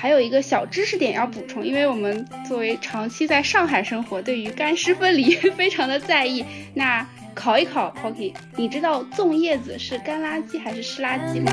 [0.00, 6.44] 还有一个小知识点要补充，因为我们作为长期在上海生活，对于干湿分离 非常的在意。
[6.72, 7.04] 那
[7.34, 11.52] 考一考 Pocky，你知道粽叶子是干垃圾还是湿垃圾吗？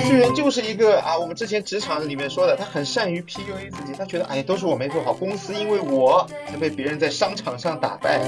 [0.00, 8.20] 世人就是一个啊，我们之前职场里面说的，他很善于 PUA 自己，他觉得哎，都是我没做好，公司因为我才被别人在商场上打败。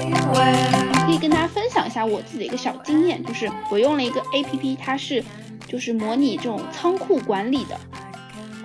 [1.05, 5.23] 可以跟大家分享一下我自己的一个小经验，就是我用了一个 APP，它是
[5.67, 7.79] 就是模拟这种仓库管理的。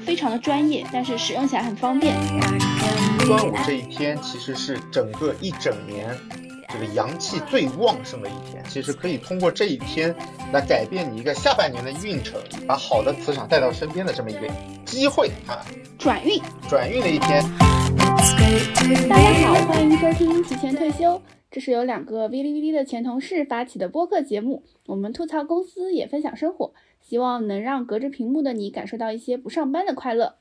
[0.07, 2.15] 非常的专业，但是使用起来很方便。
[3.27, 6.17] 端午这一天其实是整个一整年
[6.69, 10.15] 这个阳气最旺盛的一天，其实可以通过这一天
[10.53, 14.49] 来改变你一个下半年的运程，把好的磁场带到身边的这么一个
[14.85, 15.67] 机会啊！
[15.99, 17.43] 转运，转运的一天。
[19.09, 26.73] 大家好，欢迎收听提前退休，这是由两个哔哩哔哩的前同事发起的播客节目，我们吐槽公司，也分享生活。
[27.09, 30.39] 希望能让隔着屏幕的你感受到一些不上班的快乐。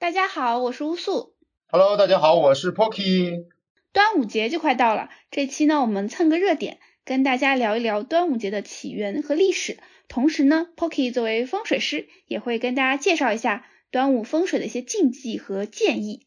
[0.00, 1.36] 大家好，我是乌素。
[1.68, 3.44] Hello，大家好，我是 Pocky。
[3.92, 9.78] 端午节就快到了，这期呢我们蹭个热点，跟大家聊一聊端午节的起源和历史。
[10.08, 16.26] 同时呢，Pocky 作为风水师，也会跟大家介绍一下端午风水的一些禁忌和建议。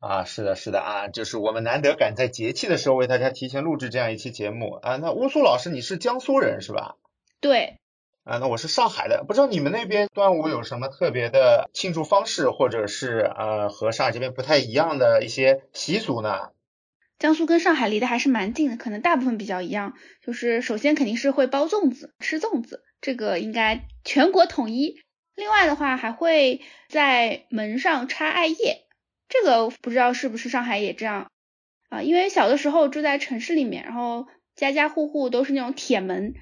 [0.00, 4.96] 啊，是的，是的啊，就是我们难得赶在节气的时候为大家提前录制这样一期节目啊。
[4.96, 6.96] 那乌苏老师，你是江苏人是吧？
[7.40, 7.78] 对。
[8.24, 16.50] 啊，那我是上海的，不知道你们那边端午有什么特别的庆祝方式，或者是呃和上海这边不太一样的一些习俗呢？
[17.18, 19.94] 江苏跟上海离得还是蛮近的，可能大部分比较一样。
[20.24, 25.00] 就是首先肯定是会包粽子，吃粽子，这个应该全国统一。
[25.34, 28.84] 另外的话还会在门上插艾叶，
[29.28, 31.28] 这个不知道是不是上海也这样
[31.88, 32.02] 啊？
[32.02, 36.34] 因为小的时候住在城市里面，然后家家户户都是那种铁门。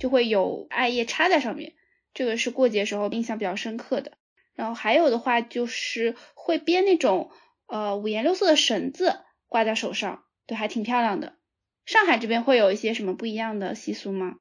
[0.00, 1.74] 就会有艾叶插在上面，
[2.12, 4.12] 这个是过节时候印象比较深刻的。
[4.54, 7.30] 然后还有的话就是会编那种
[7.66, 11.34] 呃五颜六色的绳子挂在手上，对，还挺漂亮的。
[11.86, 14.36] 上海这边会有一些什么不一样的习俗吗？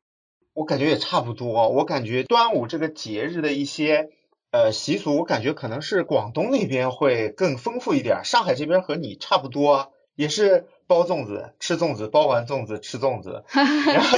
[0.54, 1.70] 我感觉也差不多。
[1.70, 4.10] 我感觉端午这个节日的一些
[4.52, 8.24] 呃习俗，我感觉可能是广东那边会更丰富一点。
[8.24, 10.68] 上海这边和你差不多，也是。
[10.90, 14.18] 包粽子，吃粽子，包完粽子吃粽子， 然后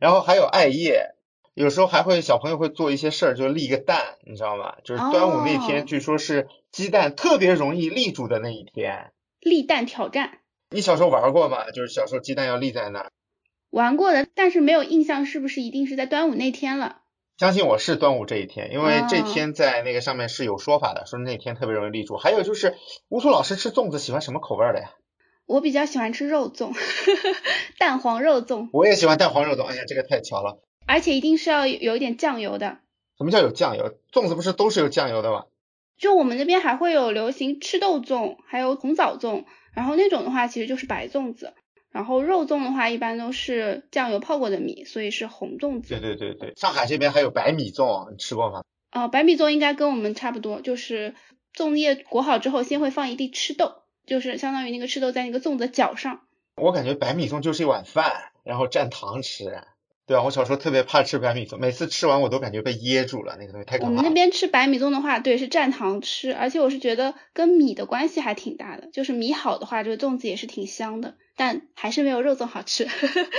[0.00, 1.10] 然后还有艾叶，
[1.52, 4.76] 有时候还会小朋友会做一些事儿，就立一个蛋，你知道吗？
[4.84, 9.12] 就是端午那天，据说是鸡蛋特别容易立住的那一天。
[9.40, 10.38] 立蛋挑战，
[10.70, 11.70] 你小时候玩过吗？
[11.72, 13.12] 就是小时候鸡蛋要立在那儿。
[13.68, 17.02] 玩过的，但是没有印象，是不是一定是在端午那天了？
[17.36, 22.16] 相信我是端午这一天，因为这天在那个上面是有说法的，说那天特别容易立住。
[22.16, 22.76] 还有就是
[23.10, 24.88] 乌苏老师吃粽子喜欢什么口味的呀？
[25.48, 26.76] 我比较喜欢吃肉粽，
[27.78, 28.68] 蛋黄肉粽。
[28.72, 30.60] 我也喜欢蛋黄肉粽，哎呀，这个太巧了。
[30.86, 32.78] 而且一定是要有一点酱油的。
[33.16, 33.96] 什么叫有酱油？
[34.12, 35.46] 粽子不是都是有酱油的吗？
[35.98, 41.54] 就我们那边还会有流行赤豆粽，还有红枣粽，然后那种的话其实就是白粽子，
[41.90, 45.88] 然后肉粽的话一般都是酱油泡过的米，所以是红粽子。
[45.88, 48.62] 对对对对，上海这边还有白米粽，你吃过吗？
[48.92, 51.14] 哦，白米粽应该跟我们差不多，就是
[51.56, 53.72] 粽叶裹好之后，先会放一粒赤豆。
[54.08, 56.22] 就是相当于那个赤豆在那个粽子角上，
[56.56, 59.62] 我感觉白米粽就是一碗饭，然后蘸糖吃。
[60.06, 63.90] 对啊，我小时候特别怕吃白米粽，每次吃完我都感觉被噎住了，那个东西太可怕。
[63.90, 72.88] 我们那边吃白米粽的话，对，是蘸糖吃，而且我是觉得跟米的关系还挺大的，就是米好的话，这个粽子也是挺香的，但还是没有肉粽好吃。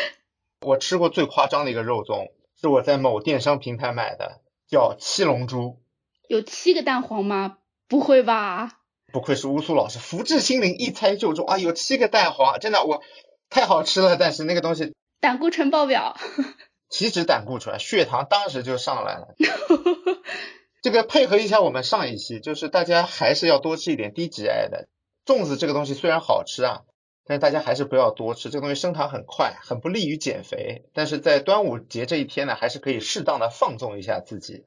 [0.61, 2.29] 我吃过最夸张的一个肉粽，
[2.61, 5.79] 是我在某电商平台买的，叫七龙珠。
[6.27, 7.57] 有七个蛋黄吗？
[7.87, 8.77] 不会吧？
[9.11, 11.57] 不愧是乌苏老师，福至心灵，一猜就中啊！
[11.57, 13.01] 有七个蛋黄，真的我
[13.49, 16.17] 太好吃了，但是那个东西胆固醇爆表，
[16.89, 19.35] 岂止胆固醇，血糖当时就上来了。
[20.81, 24.87] 这个配合一下我们上一期，就是大家还是要多吃一点低 GI 的
[25.25, 25.57] 粽子。
[25.57, 26.83] 这个东西虽然好吃啊，
[27.25, 30.85] 但是大家还是不要多吃，这个东西升糖很快，很不利于减肥。
[30.93, 34.65] 但是在端午节这一天呢，还是可以适当的放纵一下自己。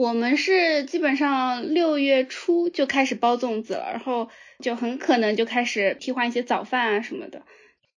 [0.00, 7.42] 我们是基本上六月初就开始包粽子了，然后就很可能就开始替换一些早饭啊什么的。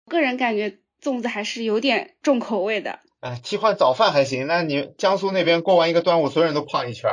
[0.10, 3.00] 个人感觉粽子还是有点重口味的。
[3.22, 7.10] 啊，替换早饭还行，那你江苏那边过完一个端午，所有人都胖一圈。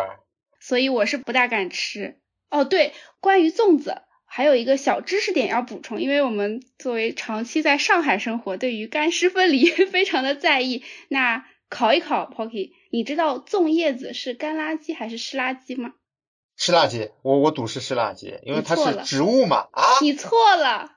[0.58, 2.16] 所以我是不大敢吃。
[2.50, 10.82] 哦，对，关于粽子还有一个小知识点要补充，因为我们作为长期在上海生活，对于干湿分离 非常的在意。
[11.06, 15.94] 那考一考 Pocky，你知道粽叶子是干垃圾还是湿垃圾吗？
[16.56, 19.68] 湿垃圾，我我赌是湿垃圾，因为它是植物嘛。
[19.72, 19.82] 啊？
[20.02, 20.90] 你错了，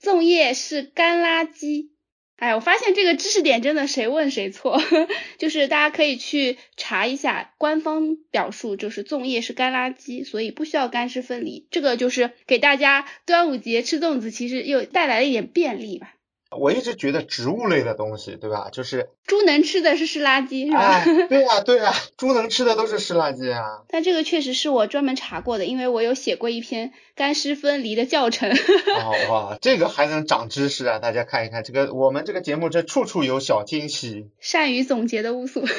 [0.00, 1.90] 粽叶是干垃圾
[2.36, 4.80] 哎，我发现这个知识点真的谁问谁错，
[5.38, 11.68] 就是大家可以去查一下官方表述，就是粽叶是干垃圾，所以不需要干湿分离。
[11.70, 16.14] 这个就是给大家端午节吃粽子，其实又带来了一点便利吧。
[16.58, 18.68] 我一直觉得植物类的东西，对吧？
[18.72, 20.78] 就是猪能吃的是湿垃圾，是吧？
[20.78, 23.82] 哎，对呀、对呀、猪能吃的都是湿垃圾啊。
[23.88, 28.50] 但这个确实是我专门查过的，因为我有写过一篇干湿分离的教程。
[28.52, 30.98] 哦哇，这个还能长知识啊！
[30.98, 34.28] 大家看一看，这个我们这个节目这处处有小惊喜。
[34.40, 35.62] 善于总结的乌苏。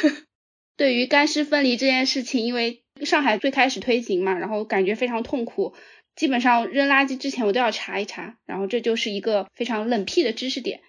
[0.76, 5.74] 对于干湿分离这件事情，因为上海最开始推行嘛，然后感觉非常痛苦，
[6.16, 10.82] 基本上扔垃圾之前我都要查一查，然后这就是一个非常冷僻的知识点。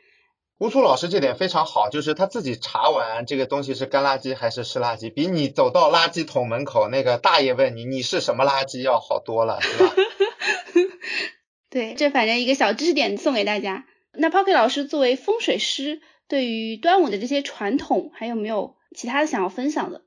[0.58, 9.92] 吴楚老师这点非常好，就是他自己查完这个东西是干垃圾还是湿垃圾，比你走到垃圾桶门口那个大爷问你你是什么垃圾要好多了，是吧？
[11.68, 13.84] 对，这反正一个小知识点送给大家。
[14.12, 20.03] 那 Pocket 老师作为风水师，对于端午的这些传统，还有没有其他的想要分享的？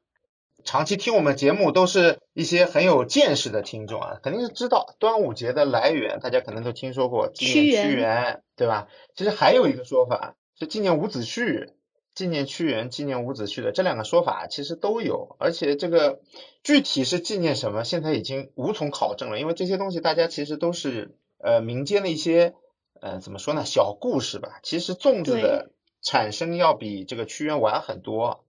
[0.67, 8.89] 长期听我们节目都是一些很有见识的听众啊，肯定是知道端午节的来源，大家可能都听说过纪念屈原，对吧？
[9.15, 11.69] 其实还有一个说法是纪念伍子胥，
[12.13, 16.19] 纪念屈原、纪念伍子胥的这两个说法其实都有，而且这个
[16.63, 22.55] 具体是纪念什么，现在已经无从考证了，因为这些东西大家其实都是呃民间的一些
[22.99, 24.59] 呃怎么说呢小故事吧。
[24.63, 25.71] 其实粽子的
[26.01, 28.43] 产生要比这个屈原晚很多。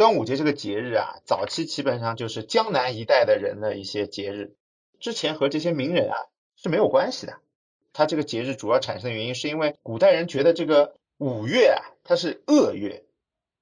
[0.00, 4.54] 端午节这个节日啊，早期基本上就是江南一带的人的一些节日，
[4.98, 6.16] 之前和这些名人啊
[6.56, 7.34] 是没有关系的。
[7.92, 13.04] 它这个节日主要产生的原因是因为古代人觉得这个五月啊它是恶月，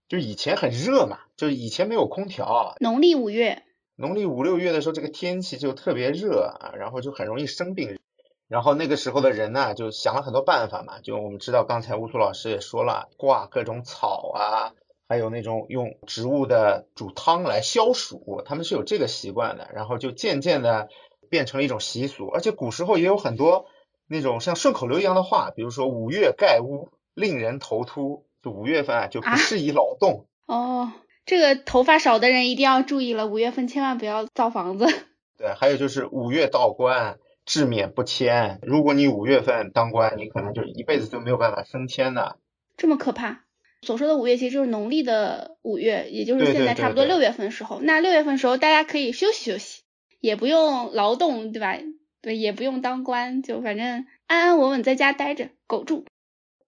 [0.06, 3.64] 就以前很热嘛，就是以前没有空调，农历五月，
[3.96, 7.98] 农历五六月的时候这个天气就特别热啊，然后就很容易生病。
[8.46, 14.72] 然后那个时候的人呢，就想了很多办法嘛，就我们知道刚才乌苏老师也说了，挂各种草啊。
[15.08, 20.88] 还有那种用植物的煮汤来消暑，他们是有这个习惯的，然后就渐渐的
[21.30, 22.26] 变成了一种习俗。
[22.26, 23.64] 而且古时候也有很多
[24.06, 30.26] 那种像顺口溜一样的话，比如说五月盖屋，令人头秃，就五月份啊就不适宜劳动。
[30.44, 30.92] 啊、哦，
[31.24, 34.86] 这个头发少的人一定要注意了，五月份千万不要造房子。
[35.38, 38.58] 对，还有就是五月到官，至免不迁。
[38.62, 42.36] 如果你五月份当官，你可能就一辈子都没有办法升迁的。
[42.76, 43.44] 这么可怕？
[43.82, 47.80] 所说的五月其实就是农历的五月，也就是现在差不多六月份的时候。
[47.80, 49.82] 那六月份的时候，大家可以休息休息，
[50.20, 51.78] 也不用劳动，对吧？
[52.20, 56.04] 对，也不用当官，就反正安安稳稳在家待着，苟住。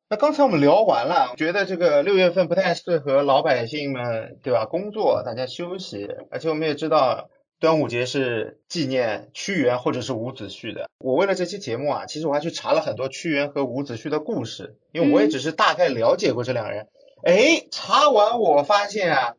[0.08, 4.64] 那刚才我们聊完了，觉得这个六月份不太适合老百姓们，对吧？
[4.64, 6.08] 工作，大家休息。
[6.30, 10.88] 而且我们也知道，端午节是纪念屈原或者是伍子胥的。
[10.98, 16.86] 我为了这期节目啊，其实我还去查了很多屈原和伍子胥的故事，因为我也只是大概了解过这两人。
[17.22, 19.34] 哎，查完我发现啊，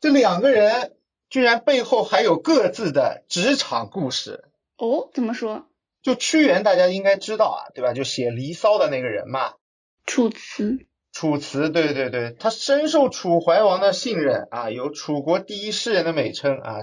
[0.00, 0.94] 这两个人
[1.30, 4.44] 居然背后还有各自的职场故事。
[4.76, 5.66] 哦，怎么说？
[6.02, 7.94] 就屈原，大家应该知道啊，对吧？
[7.94, 9.54] 就写《离骚》的那个人嘛。
[10.04, 10.86] 楚辞。
[11.12, 16.80] 楚辞，对对对，他深受楚怀王的信任啊，有楚国第一诗人的美称啊，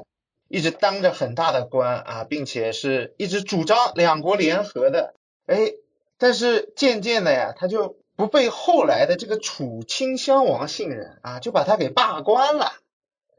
[0.47, 5.13] 一直当着很大的官啊，并且是一直主张两国联合的。
[5.45, 5.73] 哎，
[6.17, 7.98] 但是渐渐的呀，他就。
[8.19, 12.73] 不被后来的这个楚顷襄王信任啊，就把他给罢官了。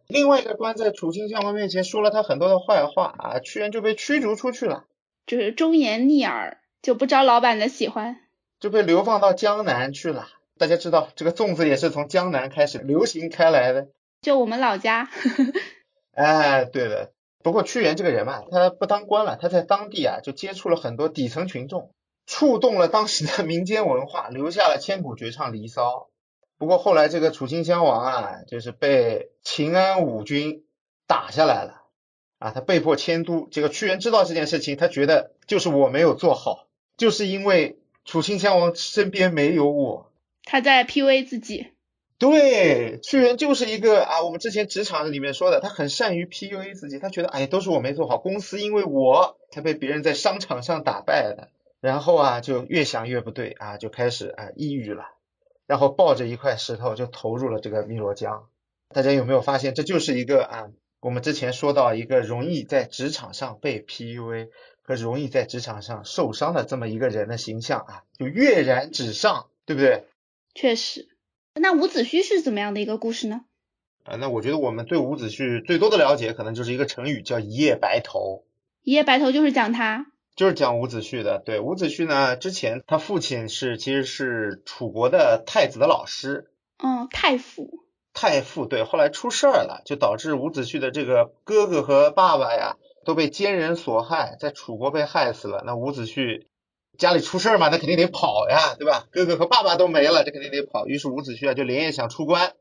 [0.06, 4.86] 另外一个官在楚顷襄王面前说了他很多的坏话啊，屈原就被驱逐出去了，
[5.26, 8.22] 就是忠言逆耳，就不招老板的喜欢，
[8.58, 10.28] 就被流放到江南去了。
[10.56, 13.88] 大家知道这个粽子也是从江南开始流行开来的，
[14.22, 15.10] 就我们老家。
[16.16, 17.12] 哎，对的。
[17.42, 21.92] 不过屈原这个人嘛，他不当官了，他在当地啊就接触了很多底层群众。
[22.30, 25.82] 触动了当时的民间文化， 留下了千古绝唱《离骚》。
[26.58, 30.62] 不过后来这个楚顷襄王啊，就是被秦安五军
[31.08, 31.82] 打下来了
[32.38, 33.48] 啊，他被迫迁都。
[33.50, 40.12] 这个屈原知道这件事情，他觉得就是我没有做好，就是因为楚顷襄王身边没有我。
[40.44, 41.72] 他在 PUA 自己。
[42.16, 51.48] 对，屈原就是一个啊，我们之前职场里面说的，他很善于 PUA 自己，他觉得哎，都是我没做好，公司因为我才被别人在商场上打败的。
[51.80, 55.04] 然后啊，就越想越不对啊，就开始啊抑郁了，
[55.66, 58.48] 然后抱着一块石头就投入了这个汨罗江。
[58.88, 60.68] 大家有没有发现，这就是一个啊，
[61.00, 64.48] 我们之前说到一个容易在职场上被 PUA
[64.82, 70.04] 和容易在职场上受伤的这么一个人的形象啊，就跃然纸上，对不对？
[70.54, 71.08] 确实。
[71.54, 73.42] 那伍子胥是怎么样的一个故事呢？
[74.04, 78.44] 啊，那我觉得我们对伍子胥最多的了解，可能就是一个成语叫一夜白头。
[78.82, 80.10] 一夜白头就是讲他。
[80.36, 81.38] 就是讲伍子胥的。
[81.38, 86.50] 对，伍子胥呢，之前他父亲是其实是楚国的太子的老师。
[86.82, 87.84] 嗯，太傅。
[88.12, 95.62] 太傅对，后来出事儿了，就导致伍子胥的这个哥哥和爸爸呀都被奸人所害，在楚国被害死了。
[95.64, 96.46] 那伍子胥
[96.98, 99.06] 家里出事儿嘛，那肯定得跑呀，对吧？
[99.12, 100.86] 哥哥和爸爸都没了，这肯定得跑。
[100.86, 102.54] 于是伍子胥啊就连夜想出关。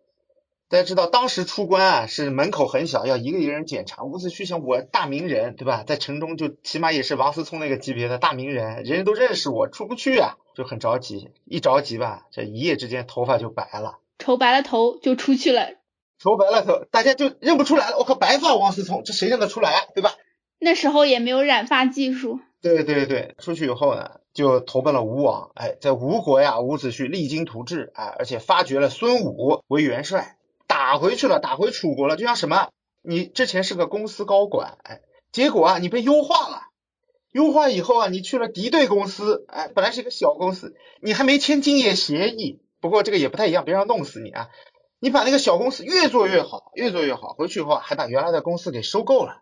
[0.69, 4.03] 大家知道，当时出关啊是门口很小，要一个一个人检查。
[4.03, 5.83] 伍子胥想，我大名人，对吧？
[5.83, 11.31] 在城中就起码也是王思聪那个级别的大名人，人人都认识我，出不去啊，就很着急。
[11.43, 13.97] 一着急吧，这一夜之间头发就白了。
[14.19, 15.71] 愁白了头就出去了，
[16.19, 17.97] 愁白了头，大家就认不出来了。
[17.97, 20.13] 我靠，白发王思聪，这谁认得出来，对吧？
[20.59, 22.39] 那时候也没有染发技术。
[22.61, 25.49] 对对对，出去以后呢，就投奔了吴王。
[25.55, 30.35] 哎，在吴国呀，伍子胥励精图治，哎，而且发掘了孙武为元帅，
[30.79, 32.15] 打回去了，打回楚国了。
[32.15, 32.69] 就像什么，
[33.01, 34.77] 你之前是个公司高管，
[35.29, 36.62] 结果啊，你被优化了，
[37.33, 42.62] 优化以后啊，你去了敌对公司，哎，本来是一个小公司，你还没签竞业协议。
[42.79, 44.48] 不过这个也不太一样，别让弄死你啊！
[45.01, 49.41] 你把那个小公司越做越好，越做越好，回去以后还把原来的公司给收购了，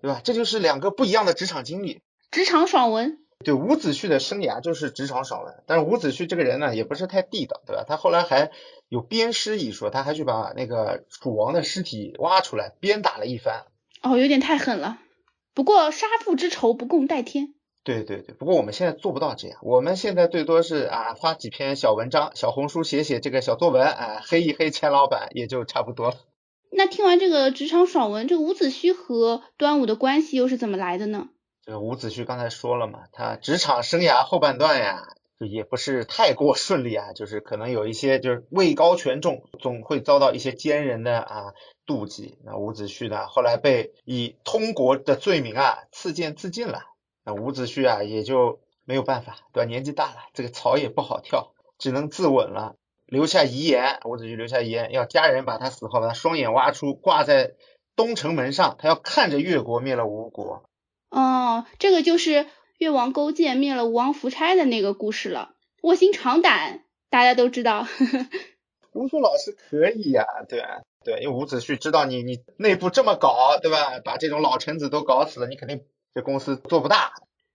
[0.00, 0.20] 对吧？
[0.24, 2.02] 这就是两个不一样的职场经历。
[2.32, 3.21] 职场爽文。
[3.42, 5.54] 对，伍子胥的生涯就是职场爽文。
[5.66, 7.84] 但是伍子胥这个人呢，也不是太地道，对吧？
[7.86, 8.50] 他后来还
[8.88, 13.64] 有鞭尸一说，他还去把那个楚王的尸体挖出来鞭打了一番。
[14.02, 14.98] 哦，有点太狠了。
[15.54, 17.54] 不过杀父之仇不共戴天。
[17.84, 26.14] 对对对，不过我们现在做不到这样，我们现在最多是啊发几篇小文章，小红书写写这个小作文，啊黑一黑钱老板也就差不多了。
[26.70, 31.28] 那听完这个职场爽文，这个伍子胥和端午的关系又是怎么来的呢？
[31.72, 35.08] 这伍子胥刚才说了嘛，他职场生涯后半段呀，
[35.40, 41.54] 就也不是太过 顺利啊，就是可能有一些就是位高权重，总会遭到一些奸人的啊
[41.86, 42.36] 妒忌。
[42.44, 46.82] 那伍子胥呢，后来被以通国的罪名啊赐剑自尽了。
[47.24, 49.66] 那伍子胥啊，也就没有办法，对吧？
[49.66, 52.76] 年纪大了，这个草也不好跳，只能自刎了，
[53.06, 53.98] 留下遗言。
[54.04, 57.54] 伍子胥留下遗言，要家人把他死后，把他双眼挖出，挂在
[57.96, 60.64] 东城门上，他要看着越国灭了吴国。
[61.12, 62.46] 哦，这个就是
[62.78, 65.54] 越王勾践灭了吴王夫差的那个故事了。
[65.82, 67.86] 卧薪尝胆，大家都知道。
[68.94, 74.00] 吴苏老师可以呀，对啊对，因为伍子胥知道你你内部这么搞，对吧？
[74.04, 75.82] 把这种老臣子都搞死了，你肯定。
[76.14, 77.12] 这公司做不大，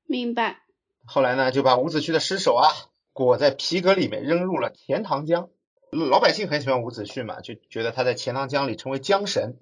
[0.07, 0.63] 明白。
[1.05, 2.69] 后来呢，就把伍子胥的尸首啊
[3.13, 5.49] 裹在皮革里面，扔入了钱塘江。
[5.91, 9.57] 老百姓很喜欢伍子胥嘛，就觉得他在钱塘江里成为江神，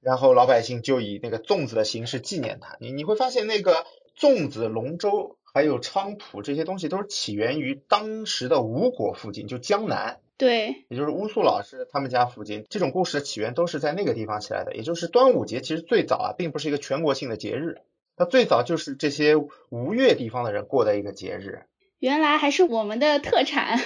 [0.00, 2.76] 然后老百姓就以那个粽子的形式纪念他。
[2.80, 3.84] 你你会发现，那个
[4.18, 10.20] 粽子、龙舟还有菖蒲这些东西，都是起源于当时的吴国附近，就江南。
[10.36, 12.64] 对，也就是乌苏老师他们家附近。
[12.70, 14.74] 这种故事的起源都是在那个地方起来的。
[14.74, 17.78] 也就是端午节，其实最早啊，并不是一个全国性的节日。
[18.16, 19.34] 它最早就是这些
[19.70, 21.62] 吴越地方的人过的一个节日，
[21.98, 23.78] 原来还是我们的特产，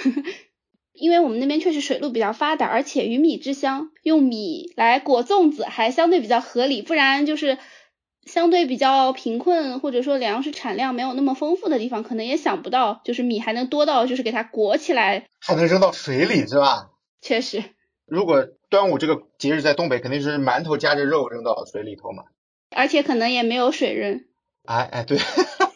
[0.95, 7.57] 因为我们那边确实水路比较发达，而且鱼米之乡，用米来裹粽子还相对比较合理，不然就是
[8.25, 16.89] 相对比较贫困或者说粮食产量没有那么丰富的地方，可能也想不到就是米还能多到就是给它裹起来，还能扔到水里是吧？
[17.21, 17.63] 确实，
[18.05, 22.23] 如果端午这个节日在东北，肯定是馒头夹着肉扔到水里头嘛。
[22.75, 24.25] 而且可能也没有水扔，
[24.65, 25.17] 哎哎对，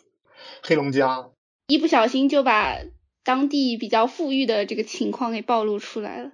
[0.64, 1.32] 黑龙江
[1.68, 2.78] 一不小心就把
[3.24, 6.32] 当地比较富裕的这个情况给暴露出来了。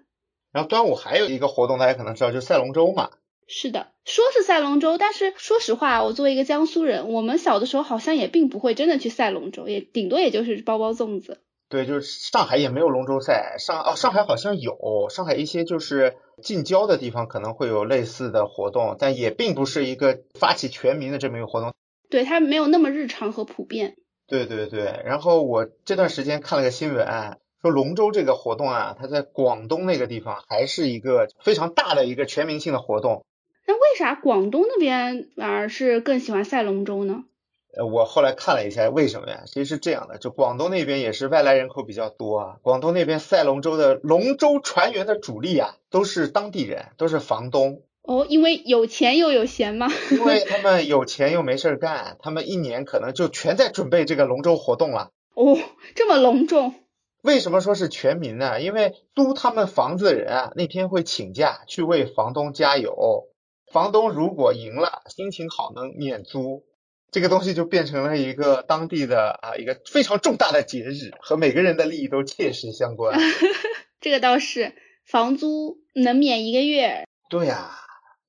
[0.52, 3.10] 然后端午还有一个活动，大家可能知道，就是赛龙舟嘛。
[3.48, 11.42] 是的，说是赛龙舟，但是说实话，我作为一个江苏人，我们小的时候好像也并不会真的去赛龙舟，也顶多也就是包包粽子。
[11.70, 21.74] 对，就是上海也没有龙舟赛，上哦上海好像有，上海一些就是近郊的地方可能会有类似的活动，但也并不是一个发起全民的这么一个活动。
[22.10, 23.98] 对，它没有那么日常和普遍。
[24.28, 27.08] 对对对，然后我这段时间看了个新闻，
[27.62, 33.24] 说龙舟这个活动啊，它在广东那个地方还是一个非常大的一个全民性的活动。
[33.68, 37.24] 那为啥广东那边反而是更喜欢赛龙舟呢？
[37.78, 39.44] 呃，我后来看了一下，为什么呀？
[39.48, 42.58] 其实是这样的，就广东那边也是外来人口比较多啊。
[42.62, 47.82] 广东那边赛龙舟的龙舟船员的主力啊，都是当地人，都是房东。
[48.08, 49.88] 哦，因为有钱又有闲吗？
[50.12, 55.10] 因为他们有钱又没事儿干，他们一年可能就全在准备这个龙舟活动了。
[55.34, 55.58] 哦，
[55.96, 56.74] 这么隆重？
[57.24, 58.62] 为什么说是全民呢？
[58.62, 63.28] 因为租他们房子的人啊，那天会请假去为房东加油。
[63.74, 66.64] 房东如果赢了，心情好能免租。
[67.12, 73.18] 这个东西就变成了一个当地的啊一个非常重大的节日，和每个人的利益都切实相关。
[74.00, 74.74] 这个倒是，
[75.06, 77.08] 房租能免一个月。
[77.30, 77.72] 对呀，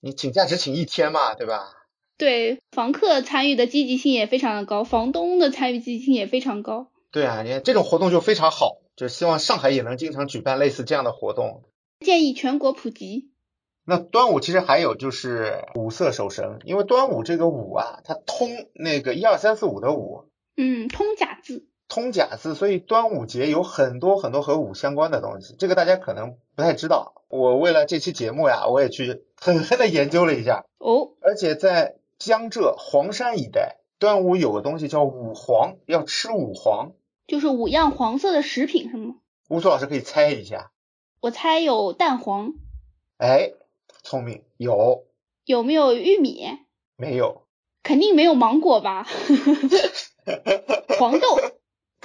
[0.07, 1.73] 你请假只请一天嘛，对吧？
[2.17, 6.93] 对，房客参与的积极性也非常的高，房东的参与积极性也非常高。
[7.11, 11.65] 对啊，你看这种活动就非常好，就希望上海也能经常举办类似这样的活动。
[11.99, 13.33] 建议全国普及。
[13.85, 21.67] 那端午其实还有就是五色守神，因为端午这个五啊，它通那个一二三四五的五，嗯，通假字。
[21.89, 27.13] 通假字，所以端午节有很多很多和五相关的东西，这个大家可能不太知道。
[27.29, 30.65] 我为了这期节目呀，我也去狠狠的研究了一下。
[30.79, 36.93] 哦，而且在江浙黄山一带，端午有个东西叫五黄，要吃五黄，
[37.27, 39.17] 就是五样黄色的食品是吗？
[39.49, 40.71] 吴苏老师可以猜一下，
[41.21, 42.55] 我猜有蛋黄。
[43.19, 43.53] 哎，
[44.03, 45.07] 聪明，有。
[45.45, 46.47] 有没有玉米？
[46.97, 47.47] 没有。
[47.83, 49.07] 肯定没有芒果吧？
[50.99, 51.39] 黄豆。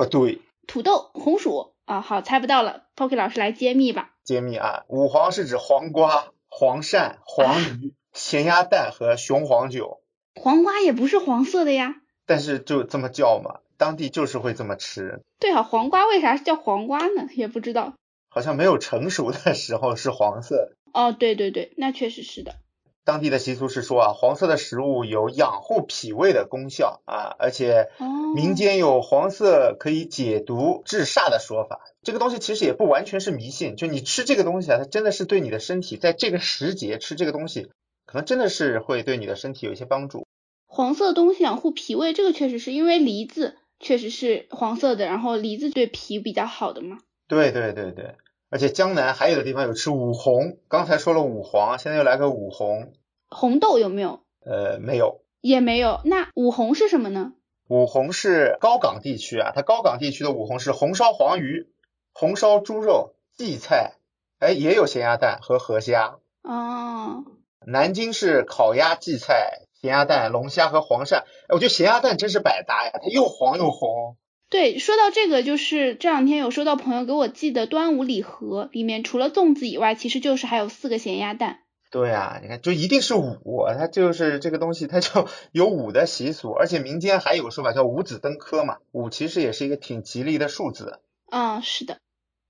[0.01, 4.15] 不对，土豆、红薯啊，好，猜不到了，Poki 老师来揭秘吧。
[4.23, 10.01] 揭秘啊，五黄是指黄瓜、黄鳝、黄鱼、咸鸭蛋和雄黄酒。
[10.33, 11.97] 黄瓜也不是黄色的呀。
[12.25, 15.21] 但是就这么叫嘛，当地就是会这么吃。
[15.39, 17.27] 对啊，黄瓜为啥叫黄瓜呢？
[17.35, 17.93] 也不知道。
[18.27, 20.71] 好像没有成熟的时候是黄色。
[20.93, 22.55] 哦，对对对，那确实是的。
[23.03, 27.89] 当地的习俗是说啊，黄色的食物有养护脾胃的功效啊，而且
[28.35, 31.81] 民间有黄色可以解毒治煞的说法。
[32.03, 37.71] 这个东西其实也不完全是迷信，就你吃这个东西啊，它真的是对你的身体，在这个时节吃这个东西，
[38.05, 40.25] 可能真的是会对你的身体有一些帮助。
[40.67, 46.99] 黄色的东西养护脾胃，这个确实是因为梨子确实是黄色的，然后梨子对脾比较好的嘛。
[47.27, 48.15] 对对对对。
[48.51, 52.91] 而且江南还有的地方有吃五红，刚才说了五黄，现在又来个五红。
[53.29, 54.19] 红豆有没有？
[54.45, 56.01] 呃，没有，也没有。
[56.03, 57.31] 那五红是什么呢？
[57.69, 61.71] 五红是高岗地区啊，它高岗地区的五红是红烧黄鱼、
[62.13, 63.93] 红烧猪肉、荠菜，
[64.39, 66.17] 哎，也有咸鸭蛋和河虾。
[66.43, 67.23] 哦。
[67.65, 71.19] 南京是烤鸭、荠菜、咸鸭蛋、龙虾和黄鳝。
[71.19, 71.23] 哎，
[71.55, 74.17] 我觉得咸鸭蛋真是百搭呀，它又黄又红。
[74.51, 81.61] 对，说到这个，就是这两天有收到朋友给我寄的端午礼盒，里面除了粽子以外，其实就是还有四个咸鸭蛋。
[81.89, 90.99] 对啊，你看，就一定是五，它就是这个东西，它就 有五的习俗，而且民间还有个说法叫五子登科嘛，五其实也是一个挺吉利的数字。
[91.31, 91.99] 嗯，是的。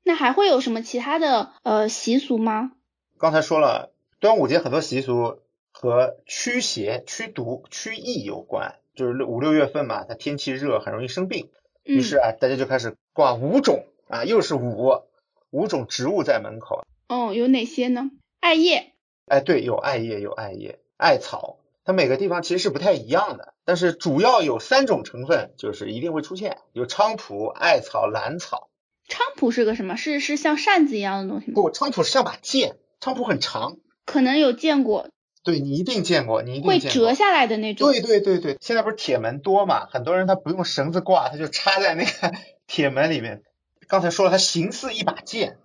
[0.03, 2.71] 那还会有什么其他的呃习俗吗？
[3.19, 5.39] 刚才说了，端午节很多习俗
[5.71, 11.49] 和驱邪、驱毒、驱疫有关，就是五六月份嘛，它天气热，很容易生病。
[11.83, 15.01] 于是啊，大家就开始挂五种啊，又是五
[15.49, 16.85] 五种植物在门口。
[17.07, 18.11] 哦，有哪些呢？
[18.39, 18.93] 艾叶。
[19.25, 21.57] 哎，对，有艾叶，有艾叶，艾草。
[21.83, 28.69] 它每个地方其实是不太一样的，但是主要有三种成分，就是一定会出现，有菖蒲、艾草、兰草。
[29.09, 29.95] 菖蒲是个什么？
[29.95, 31.53] 是是像扇子一样的东西吗？
[31.55, 33.77] 不，菖蒲是像把剑，菖蒲很长。
[34.05, 35.09] 可能有见过。
[35.43, 37.91] 对你一定见过，你一定会折下来的那种。
[37.91, 42.31] 对对对对，现在不是铁门多嘛，很多人他不用绳子挂，他就插在那个
[42.67, 43.41] 铁门里面。
[43.87, 45.57] 刚才说了，它形似一把剑，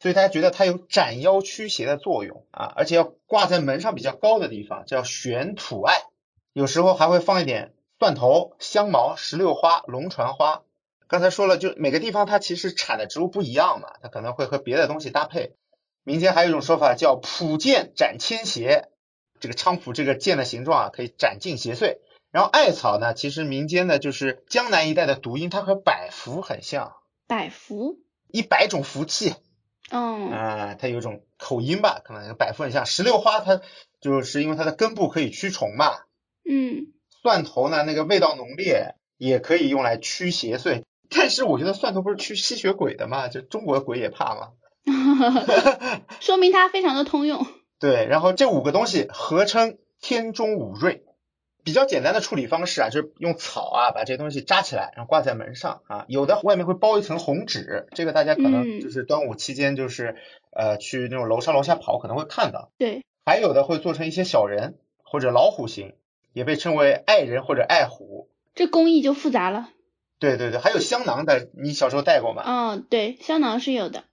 [0.00, 5.94] 所以大家觉得它有斩妖驱邪的作用啊，而且要挂在门上比较高的地方，叫悬土艾。
[6.54, 10.62] 有时候还会放一点蒜头、香茅、石榴花、龙船花。
[11.06, 15.54] 刚才说了，就每个地方它其实产的植物不一样嘛，它可能会和别的东西搭配。
[16.02, 18.88] 民间还有一种说法叫普剑斩千邪。
[19.40, 21.98] 这个菖蒲这个剑的形状啊，可以斩尽邪祟。
[22.32, 26.96] 然后艾草呢，其实民间的就是江南一带的读音，它和百福很像。
[27.26, 27.98] 百福？
[28.28, 29.34] 一百种福气。
[29.90, 30.30] 嗯。
[30.30, 32.84] 啊，它有种口音吧，可能跟百福很像。
[32.84, 33.60] 石榴花它
[34.00, 35.92] 就是因为它的根部可以驱虫嘛。
[36.44, 36.92] 嗯。
[37.22, 40.82] 蒜头呢，那个味道浓烈，也可以用来驱邪祟。
[41.08, 44.50] 但是我觉得蒜头不是驱吸血鬼的嘛，就中国鬼也怕嘛。
[46.20, 47.46] 说明它非常的通用。
[47.78, 51.04] 对，然后这五个东西合称天中五瑞，
[51.62, 56.04] 比较简单的处理方式啊，就是用草啊把这些东西扎起来，然后挂在门上啊。
[56.08, 60.16] 有的外面会包一层红纸，这个大家可能就是端午期间就是
[60.52, 62.70] 呃去那种楼上楼下跑可能会看到。
[62.78, 65.94] 对，还有的会做成一些小人或者老虎形，
[66.32, 68.30] 也被称为爱人或者爱虎。
[68.54, 69.68] 这工艺就复杂了。
[70.18, 72.42] 对对对，还有香囊的，你小时候带过吗？
[72.46, 74.04] 嗯，对，香囊是有的。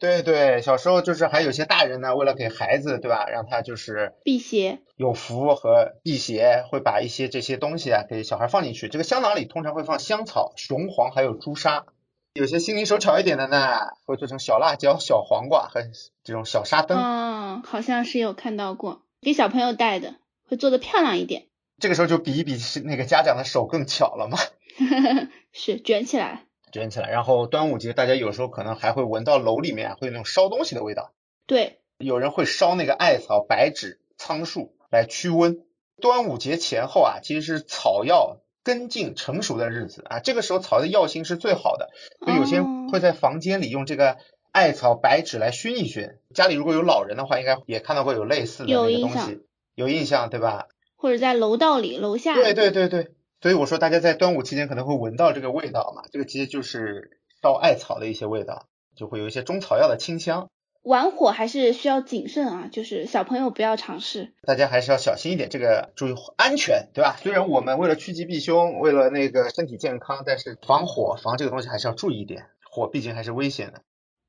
[0.00, 8.88] 对对，小时候就是还有些大人呢，为了给孩子，对吧，让他就是辟邪有福和辟邪，会把一些这些东西啊给小孩放进去。
[8.88, 11.84] 这个香囊里通常会放香草、雄黄还有朱砂。
[12.32, 15.82] 有些心灵手巧一点的呢，会做成小辣椒、小黄瓜和
[16.24, 16.98] 这种小沙灯。
[16.98, 20.14] 嗯，好像是有看到过，给小朋友带的，
[20.48, 21.46] 会做的漂亮一点。
[21.78, 24.38] 这个时候就比一比是那个家长的手更巧了嘛。
[25.52, 26.46] 是卷起来。
[26.72, 31.12] 卷起来，然后端午节大家有时候可能还会闻到楼里面会有那种烧东西的味道。
[31.46, 35.60] 对，有人会烧那个艾草、白芷、苍术来驱瘟。
[36.00, 41.90] 端午节前后啊，其实是草药根茎成熟的日子啊，这个时候草的药性是最好的，
[42.24, 44.16] 所以有些人会在房间里用这个
[44.50, 46.08] 艾草、白芷来熏一熏。
[46.34, 49.42] 家里如果有老人的话，应该也看到过有类似的那个东西，
[49.74, 50.68] 有印象对吧？
[50.96, 52.34] 或者在楼道里、楼下。
[52.34, 53.08] 对对对对，
[53.40, 60.48] 所以我说大家在端午期间可能会闻到这个味道嘛，这个其实就是烧艾草的一些味道，就会有一些中草药的清香。
[60.82, 67.18] 玩火还是需要谨慎啊，就是小朋友不要尝试，大家还是要小心一点，这个注意安全，对吧？
[67.22, 73.82] 虽然我们为了趋吉避凶，为了那个身体健康，但是防火防这个东西还是要注意一点，火毕竟还是危险的。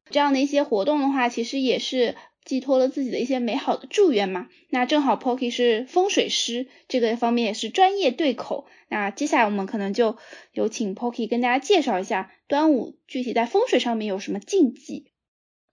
[0.10, 4.50] 这样的一些活动的话，其实也是寄托了自己的一些美好的祝愿嘛。
[4.70, 8.66] 那正好 Pocky 是风水师，这个方面也是专业对口。
[8.90, 10.18] 那接下来我们可能就
[10.52, 15.12] 有请 Pocky 跟大家介绍一下端午具体在风水上面有什么禁忌。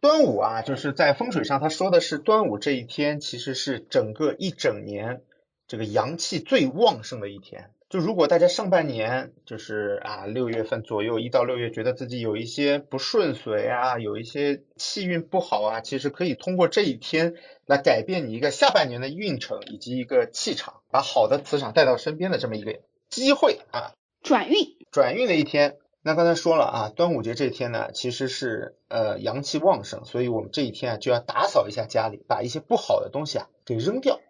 [0.01, 5.23] 端午啊，就是在风水上，他说的是端午这一天，其实是整个一整年
[5.67, 7.71] 这个阳气最旺盛的一天。
[7.89, 25.79] 就如果大家上半年就是啊六月份左右，一到六月，觉得自己有一些不顺遂啊，有一些气运不好啊，其实可以通过这一天来改变你一个下半年的运程以及一个气场，把好的磁场带到身边的这么一个机会啊，转运转运的一天。
[26.03, 34.21] 那刚才说了啊，端午节这天呢，其实是呃阳气旺盛，所以我们这一天啊就要打扫一下家里，把一些不好的东西啊给扔掉。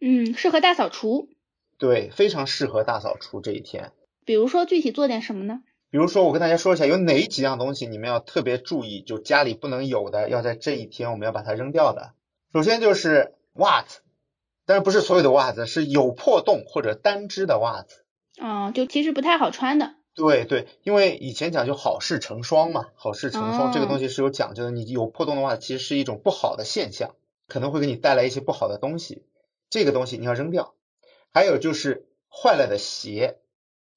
[0.00, 1.28] 嗯，适合大扫除。
[1.78, 3.92] 对，非常适合大扫除这一天。
[4.24, 5.62] 比如说具体做点什么呢？
[5.90, 12.12] 比如说我跟大家说一下，有哪几样东西你们要特别注意，就家里不能有的，要在这一天我们要把它扔掉的。
[12.52, 14.00] 首先就是袜子，
[14.66, 18.04] 但是不是所有的袜子，是有破洞或者单只的袜子。
[18.38, 19.94] 嗯，就其实不太好穿的。
[20.14, 24.70] 对对，因为以前讲究好事成双嘛，好事成双这个东西是有讲究的。
[24.70, 27.14] 你有破洞的话，其实是一种不好的现象，
[27.46, 29.22] 可能会给你带来一些不好的东西。
[29.70, 30.74] 这个东西你要扔掉。
[31.32, 33.38] 还有就是坏了的鞋，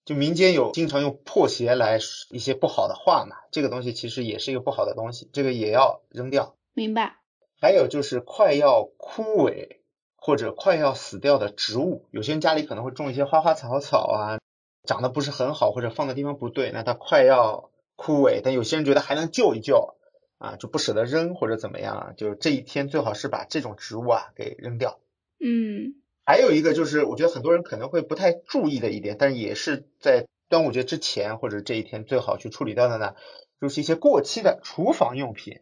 [0.05, 6.55] 就民间有经常用破鞋来一些不好的话嘛，这个东西其实也是一个不好的东西，这个也要扔掉。
[6.73, 7.17] 明白。
[7.59, 9.77] 还有就是快要枯萎
[10.15, 14.39] 或者快要死掉的植物，有些人家里可能会种一些花花草草啊。
[14.83, 18.41] 长得不是很好，或者放的地方不对，那它快要枯萎。
[18.43, 19.95] 但有些人觉得还能救一救
[20.39, 24.99] 啊，就不舍得扔或者怎么样啊，就这一天最好是把这种植物啊给扔掉。
[25.39, 26.00] 嗯，
[26.31, 33.15] 还有一个就是，我觉得很多人可能会不太注意的一点，但是也是在端午节之前或者这一天最好去处理掉的呢，
[33.59, 35.59] 就是一些过期的厨房用品。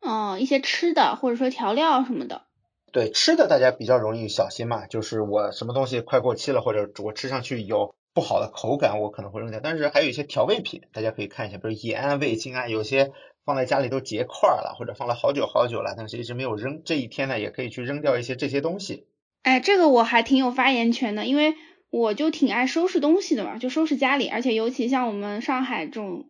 [0.00, 2.42] 哦，一些吃的或者说调料什么的。
[2.92, 7.96] 对，吃的大家比较容易小心嘛，就是我什么东西快过期了，或者我吃上去有。
[8.14, 13.10] 不好的口感我可能会扔掉，但是还有一些调味品，大家可以看一下，比如盐啊、味精啊，有些
[13.46, 19.06] 放在家里都结块了，或者放了好久好久了，但是一直没有扔，这一天呢也可以去扔掉一些这些东西。
[19.42, 21.54] 哎，这个我还挺有发言权的，因为
[21.90, 26.26] 我就挺爱收拾东西的嘛，就收拾家里，而且尤其像我们上海这种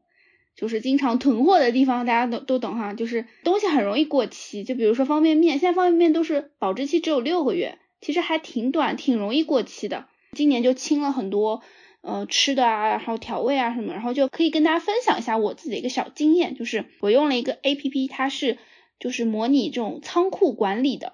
[0.57, 10.07] 就是经常囤货的地方，大家都都懂哈，就是东西很容易过期，就比如说方便面，现在方便面都是保质期只有六个月，其实还挺短，挺容易过期的。
[10.33, 11.63] 今年就清了很多，
[12.01, 18.57] 呃，吃的啊，然后调味啊什么，然后就可以跟大家分享一下我自己的一个小经验，就是我用了一个 A P P，它是
[18.99, 21.13] 就是模拟这种仓库管理的，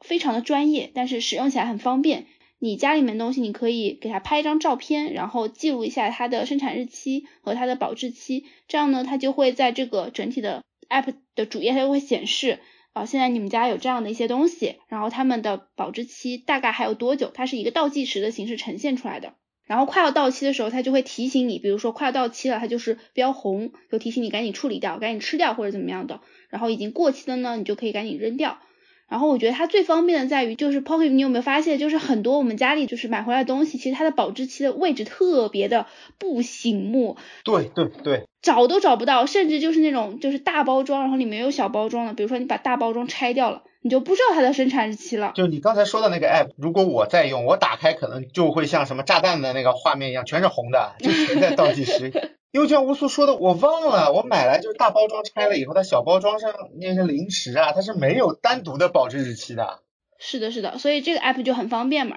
[0.00, 2.26] 非常的专业，但是使用起来很方便。
[2.58, 12.58] 你家里面东西，你可以给它拍一张照片，然后记录一下它的生产日期和它的保质期，这样呢，它就会在这个整体的 App 的主页它就会显示。
[12.94, 17.30] 啊，现在你们家有这样的一些东西，然后它们的保质期大概还有多久？
[17.32, 19.34] 它是一个倒计时的形式呈现出来的。
[19.66, 26.22] 然后快要到期的时候，它就会提醒你，比如说快要到期了，它就是标红，就提醒你赶紧处理掉，赶紧吃掉或者怎么样的。
[26.48, 28.58] 然后已经过期的呢，你就可以赶紧扔掉。
[29.08, 35.86] 然后我觉得它最方便的在于，就是 Pocket，你有没有发现，就是很多我们家里就是买回来的东西，其实它的保质期的位置特别的
[36.18, 37.16] 不醒目。
[37.42, 45.32] 对对对，找都找不到，甚至就是那种就是大包装，然后里面有小包装的，比如说你把大包装拆掉了，你就不知道它的生产日期了。
[45.34, 52.12] 就你刚才说的那个 app，如果我在用，我打开可能就会像什么炸弹的那个画面一样，全是红的，就全在倒计时。
[52.66, 59.82] 就像乌苏说的，我忘了，我买来就是大包装拆了以后，它小包装上那些零食啊，它是没有单独的保质日期的。
[60.18, 62.16] 是的，是的，所以这个 app 就很方便嘛。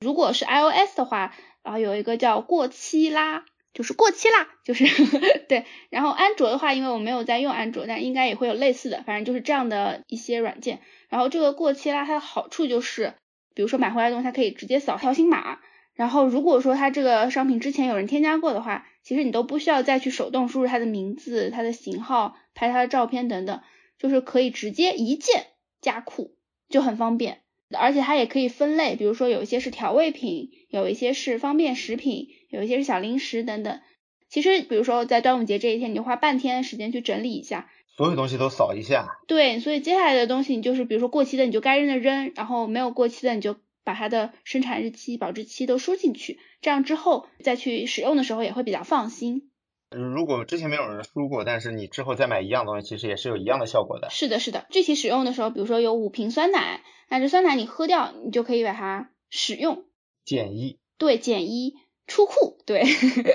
[0.00, 4.84] 如果是 iOS 的话，啊，有一个叫过期啦，就是过期啦，就是
[5.48, 5.64] 对。
[5.90, 10.80] 然后安卓的话，因为我没有在用安卓，但应该也会有类似的，反正就是这样的一些软件。
[11.08, 13.14] 然后这个过期啦，它的好处就是，
[13.54, 15.58] 比如说买回来的东西，它可以直接扫条形码。
[15.94, 23.60] 然后如果说它这个商品之前有人添加过的话，其实你都不需要再去手动输入它的名字、它的型号、拍它的照片等等，
[23.98, 25.46] 就是可以直接一键
[25.80, 26.36] 加库，
[26.68, 27.40] 就很方便。
[27.78, 33.80] 而且它也可以分类，比如说有一些是调味品，有一些是方便食品，有一些是小零食等等。
[34.28, 39.06] 其实，比如说在端午节这一天，你就花半天的时间去整理一下，所有东西都扫一下。
[39.26, 49.50] 对，所以接下来的东西，你就是比如说过期的，你就该扔的扔，然后没有过期的，你就把它的生产日期、保质期都输进去，这样之后再去使用的时候也会比较放心。
[49.90, 54.08] 如果之前没有人输过，但是你之后再买一样东西，其实也是有一样的效果的。
[54.10, 54.66] 是的，是的。
[54.70, 59.84] 具体使用的时候，比如说有五瓶酸奶，那这酸奶你喝掉，你就可以把它使用。
[60.24, 60.78] 减一。
[60.96, 61.74] 对，减一
[62.06, 62.56] 出库。
[62.64, 62.84] 对。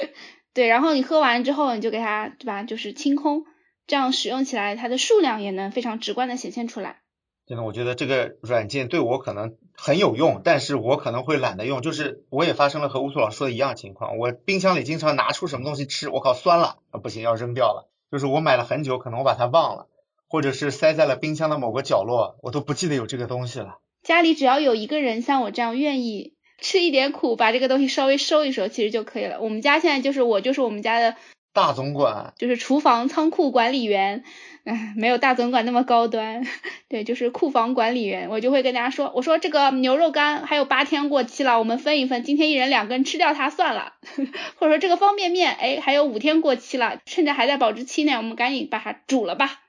[0.56, 2.64] 对，然后你喝完之后，你就给它，对吧？
[2.64, 3.46] 就是清空，
[3.86, 7.02] 这样使用起来，它的数量也能非常直观的显现出来。
[7.46, 11.82] 真的，我觉得这个软件对我可能很有用，但是我可能会懒得用。
[11.82, 17.88] 就是我也发生了和乌苏老师说的一样情况，我冰箱里经常拿出什么东西吃，我靠，酸了，啊不行，要扔掉了。
[18.12, 19.88] 就是我买了很久，可能我把它忘了，
[20.28, 23.78] 或者是塞在了冰箱的某个角落，我都不记得有这个东西了。
[24.04, 26.34] 家里只要有一个人像我这样愿意。
[26.60, 29.40] 吃一点苦，把这个东西稍微收一收，其实就可以了。
[29.42, 31.16] 我们家现在就是我就是我们家的
[31.58, 34.24] 大总管，就是厨房仓库管理员，
[34.64, 36.46] 哎，没有大总管那么高端，
[36.88, 38.30] 对，就是库房管理员。
[38.30, 43.94] 我就会跟大家说，我说这个牛肉干还有八天过期了，我们分一分，今天一人两根吃掉它算了。
[44.60, 49.62] 或者说这个方便面，哎，还有五天过期了，趁着还在保质期内，我们赶紧把它煮了吧。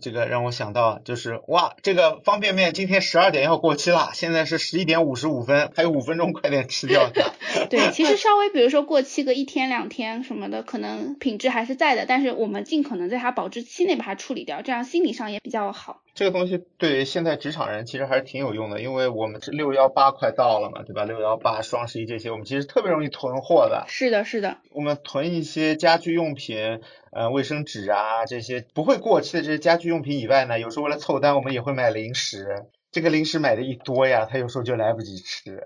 [0.00, 7.32] 这个让我想到，就是哇，这个方便面今天十二点要过期了，现在是十一点五十五分，还有五分钟，快点吃掉它。
[7.70, 16.02] 对，其实稍微比如说过期个一天两天什么的，可能品质还是在的，但是我们尽可能在它保质期内把它处理掉，这样心理上也比较好。
[16.14, 21.04] 这个东西对现在职场人其实还是挺有用的，因为我们这六幺八快到了嘛，对吧？
[21.04, 23.86] 六幺八、双十一这些，我们其实特别容易囤货的。
[23.88, 24.58] 是的，是的。
[24.72, 32.66] 我们囤一些家居用品，呃，卫生纸啊这些不会过期的这些家居用品以外呢，有时候为了凑单，我们也会买零食。
[32.90, 35.64] 这个零食买的一多呀，它有时候就来不及吃。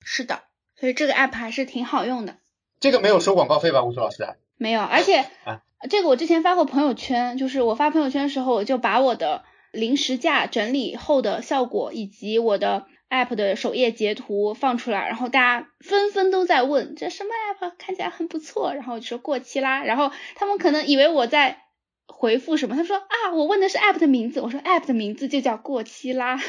[0.00, 0.40] 是的，
[0.74, 2.38] 所以这个 app 还是挺好用的。
[2.80, 4.26] 这个没有收广告费吧，吴苏老师？
[4.56, 9.44] 没有，而且啊这个我之前发过朋友圈，就是我发朋友圈的时候，我就把我的。
[9.74, 21.63] 临时架整理后的效果，以及我的 app 的首页截图放出来，然后大家纷纷都在问这什么 app 看起来很不错，然后就说过期啦，然后他们可能以为我在
[22.06, 26.40] 回复什么，他说啊，我问的是 app 的名字，我说 app 的名字就叫过期啦，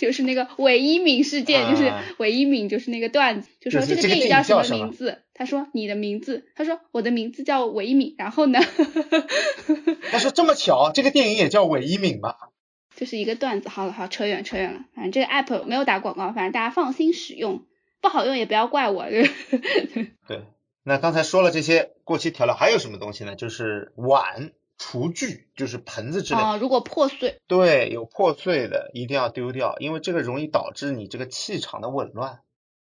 [0.00, 8.60] 就是那个韦一敏事件，就是韦一敏就是那个段子，就说这个电影叫什么名字，他说你的名字，他说我的名字叫韦一敏，然后呢？
[10.10, 12.34] 他说这么巧，这个电影也叫韦一敏吗？
[12.94, 13.68] 就是一个段子。
[13.68, 14.80] 好了，好，扯远扯远了。
[14.94, 17.66] 反正这个 app 没有打广告，反正大家放心使用，
[18.00, 19.04] 不好用也不要怪我。
[19.10, 20.42] 对，
[20.88, 23.34] 那刚才说了这些过期调料，还有什么东西呢？
[23.34, 26.40] 就是碗、厨具，就是盆子之类。
[26.40, 27.40] 啊，如果破碎。
[27.48, 32.38] 对，有破碎的一定要丢掉，因为这个容易导致你这个气场的紊乱。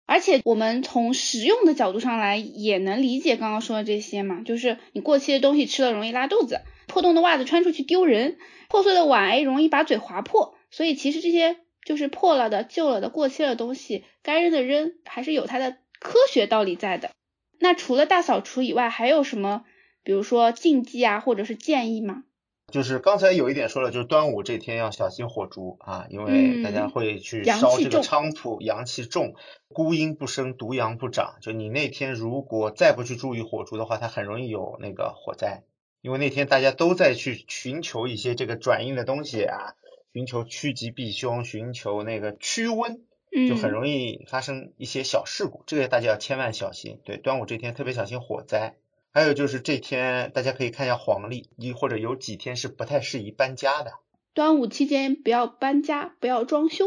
[0.06, 6.60] 而且我们从实用的角度上来，也能理解刚刚说的这些嘛，就是你过期的东西吃了容易拉肚子。
[6.88, 11.56] 破洞的袜子穿出去丢人，破碎的碗哎容易把嘴划破，所以其实这些
[11.86, 17.12] 就是破了的、旧了的、过期的东西，该扔的扔，还是有它的科学道理在的。
[17.60, 19.64] 那除了大扫除以外，还有什么，
[20.04, 22.24] 比如说禁忌啊，或者是建议吗？
[22.72, 29.36] 就是刚才有一点说了，就是端午这天要小心火烛啊，因为大家会去烧这个菖蒲，阳气重，
[29.68, 31.36] 孤阴不生，独阳不长。
[31.42, 35.64] 就你那天如果再不去注意火烛的话，它很容易有那个火灾。
[36.02, 39.76] 因为那天大家都在去寻求一些这个转运的东西啊，
[40.14, 43.00] 寻求趋吉避凶，寻求那个驱瘟，
[43.48, 47.00] 就很容易发生一些小事故，这个大家要千万小心。
[47.04, 48.76] 对，端午这天特别小心火灾。
[49.12, 53.94] 还有就是这天大家可以看一下黄历，一或者有几天是不太适宜搬家的。
[54.34, 56.86] 端午期间不要搬家，不要装修。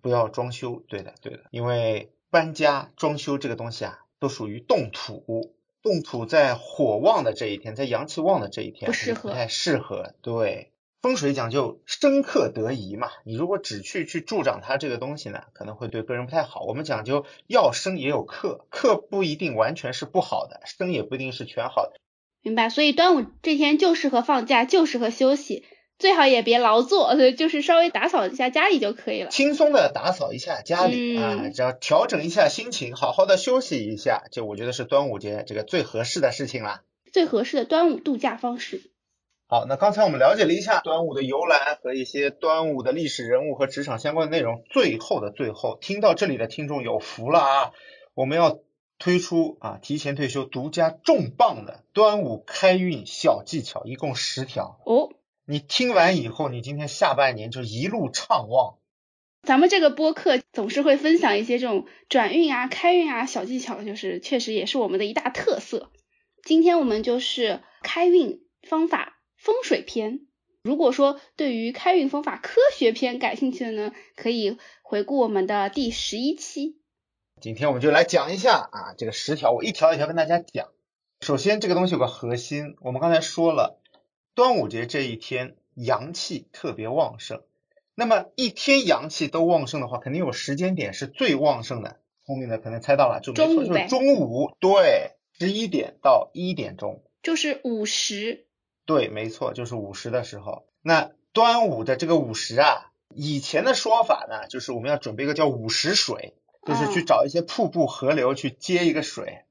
[0.00, 5.54] 不要装修，对的对的，因为搬家装修这个东西啊，都属于动土。
[5.82, 10.14] 动土在火旺的这一天，在阳气旺的这一天，不适合，不太适合。
[10.22, 10.72] 对，
[11.04, 13.10] 风水讲究生克得宜嘛。
[13.26, 16.62] 你如果只去去助长它这个东西呢，可能会对个人不太好。
[16.62, 22.00] 我们讲究要生也有克，克不一定完全是不好的，生也不一定是全好的。
[22.40, 22.70] 明白。
[22.70, 25.66] 所以端午这天就适合放假，就适合休息。
[25.98, 29.28] 最好也别劳作， 就是稍微打扫一下家里就可以了。
[29.28, 36.82] 轻松的打扫一下家里啊，只要调整一下心情，好好的休息一下，就我觉得是端午节这个最合适的事情啦。
[37.12, 38.90] 最合适的端午度假方式。
[39.46, 44.64] 好，那刚才我们了解了一下端午的由来和一些端午的历史人物和职场相关的内容。
[44.70, 47.72] 最后的最后，听到这里的听众有福了啊！
[48.14, 48.60] 我们要
[48.98, 55.10] 推出啊，提前退休独家重磅的端午开运小技巧，一共十条哦。
[55.46, 58.78] 你听完以后，你今天下半年就一路畅旺。
[59.42, 65.90] 咱们这个播客总是会分享一些这种转运啊、开运啊小技巧，就是确实也是我们的一大特色。
[66.42, 69.13] 今天我们就是开运方法
[69.44, 70.20] 风水篇。
[70.62, 76.78] 如果说对于开运方法科学篇感兴趣的呢，可以回顾我们的第十一期。
[77.42, 80.68] 今天我们就来讲一下啊，这个十条，我一条一条跟大家讲。
[81.20, 83.78] 首先，这个东西有个核心，我们刚才说了，
[84.34, 87.42] 端午节这一天阳气特别旺盛。
[87.94, 92.00] 那么一天阳气都旺盛的话，肯定有时间点是最旺盛的。
[92.24, 98.43] 聪明的可能猜到了，就没错，就是中午，对，十一点到一点钟，就是午时。
[98.86, 100.66] 对，没错，就是午时的时候。
[100.82, 106.34] 那端午的这个午时啊，以前的说法呢，就是我们要准备一个叫午时水，
[106.66, 109.44] 就是去找一些瀑布、河流去接一个水。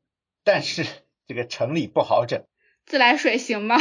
[0.44, 0.86] 但是
[1.26, 2.44] 这个城里不好整，
[2.86, 3.78] 自来水行吗？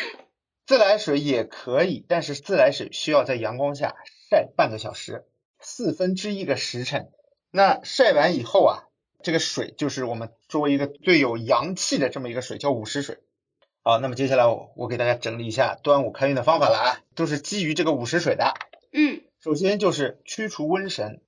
[0.66, 3.96] 自来水也可以，但是自来水需要在阳光下
[4.30, 5.24] 晒半个小时，
[5.60, 7.10] 四分之一个时辰。
[7.50, 8.84] 那晒完以后啊，
[9.22, 13.18] 这个水就是我们作为一个最有阳气的这么一个水，叫午时水。
[13.86, 18.54] 好，那么接下来我我给大家整理一下端午开运的方法了啊，都是基于这个午时水的。
[18.94, 21.20] 嗯，首先就是驱除瘟神，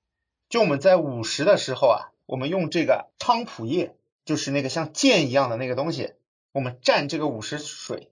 [0.49, 6.15] 就我们在午时的时候啊，我们用这个菖蒲叶，就是那个像剑一样的那个东西，
[6.51, 8.11] 我们蘸这个午时水。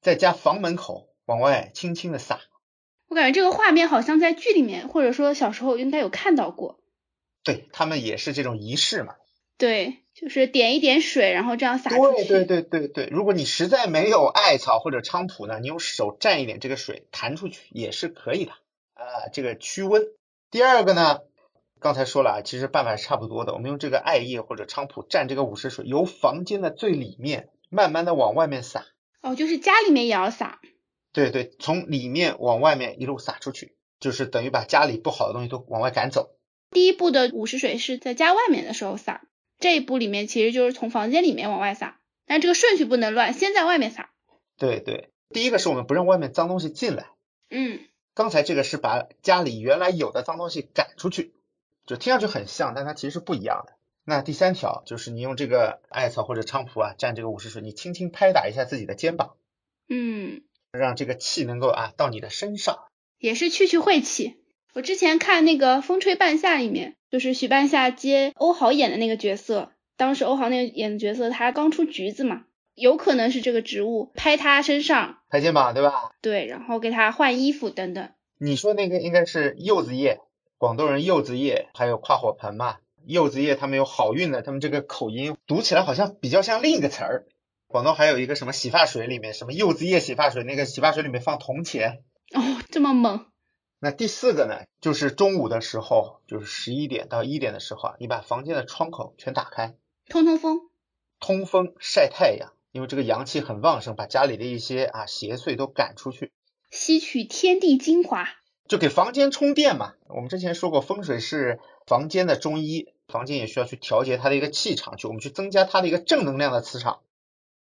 [0.00, 2.38] 在家房门口往外轻轻的撒，
[3.08, 6.78] 我感觉这个画面好像在剧里面，或者说小时候应该有看到过。
[7.42, 9.16] 对他们也是这种仪式嘛。
[9.60, 12.24] 对，就是点一点水，然后这样撒出去。
[12.24, 18.52] 对对对对对，如果你实在没有艾草或者菖蒲呢，你用手蘸一点这个水弹出去也是可以的
[18.94, 20.02] 啊，这个驱温。
[20.50, 21.20] 第二个呢，
[21.78, 28.86] 刚才说了啊，其实办法是差不多的，我们用这个艾叶或者菖蒲蘸这个午时水，由房间的最里面慢慢的往外面撒。
[29.20, 30.58] 哦，就是家里面也要撒，
[31.12, 36.30] 对对，从里面往外面一路撒出去，就是等于把家里不好的东西都往外赶走。
[36.70, 39.22] 第一步的午时水是在家外面的时候撒，
[39.60, 44.10] 这一步里面其实就是从房间里面往外撒，但这个顺序不能乱，先在外面撒。
[44.56, 47.10] 对对，第一个是我们不让外面脏东西进来。
[47.50, 47.80] 嗯，
[48.14, 51.34] 刚才这个是把家里原来有的脏东西赶出去，
[51.86, 53.74] 就听上去很像，但它其实是不一样的。
[54.04, 59.36] 那第三条就是你用这个艾草或者菖蒲啊蘸这个午时水，你轻轻拍打一下自己的肩膀，
[59.88, 60.42] 嗯，
[60.72, 62.78] 让这个气能够啊到你的身上，
[63.18, 64.39] 也是去去晦气。
[64.74, 76.12] 我之前看那个《风吹半夏》里面，就是许半夏接欧豪演的那个角色，当时欧豪那个演的角色他刚出橘子嘛，有可能是这个植物拍他身上，拍肩膀对吧？
[76.22, 78.10] 对，然后给他换衣服等等。
[78.38, 80.20] 你说那个应该是柚子叶，
[80.56, 82.76] 广东人柚子叶，还有跨火盆嘛。
[83.06, 87.24] 柚子叶他们有好运的，他们这个口音读起来好像比较像另一个词儿。
[87.66, 92.02] 广东还有一个什么洗发水里面什么柚子叶洗发水，那个洗发水里面放铜钱。
[92.34, 93.26] 哦，这么猛。
[93.80, 99.74] 那第四个呢，就是中午的时候，就是十一点到一点的时候啊，你把房间的窗口全打开，
[100.08, 100.60] 通通风，
[101.18, 106.30] 通风晒太阳，因为这个阳气很旺盛，把家里的一些啊邪祟都赶出去，
[106.70, 108.28] 吸取天地精华，
[108.68, 109.94] 就给房间充电嘛。
[110.08, 112.94] 我们之前说过，风水是房间的中医。
[113.08, 117.00] 房间也需要去调节它的一个气场，去我们去增加它的一个正能量的磁场。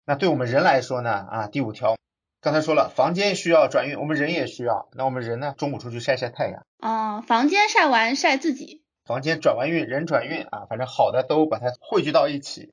[0.06, 1.10] 那对我们人来说呢？
[1.12, 1.98] 啊，第五条，
[2.42, 4.88] 刚才说了，房间需要转运，我们人也需要。
[4.94, 5.54] 那我们人呢？
[5.58, 6.66] 中午出去晒晒太阳。
[6.80, 8.82] 哦，房间晒完晒自己。
[9.04, 12.72] 房间转完运，人转运啊，反正好的都把它汇聚到一起。